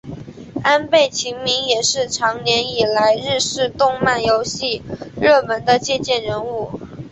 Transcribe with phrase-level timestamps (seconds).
[0.63, 4.81] 安倍晴明也是长年以来日式动漫游戏
[5.15, 6.79] 热门的借鉴人物。